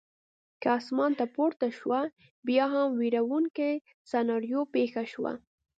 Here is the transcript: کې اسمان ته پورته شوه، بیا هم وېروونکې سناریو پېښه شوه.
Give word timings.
کې 0.61 0.69
اسمان 0.79 1.11
ته 1.19 1.25
پورته 1.35 1.67
شوه، 1.79 2.01
بیا 2.47 2.65
هم 2.73 2.89
وېروونکې 2.99 3.71
سناریو 4.11 4.61
پېښه 4.73 5.03
شوه. 5.11 5.31